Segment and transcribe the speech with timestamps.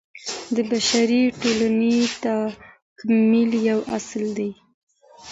[0.55, 4.49] د بشري ټولني تکامل يو اصل دی.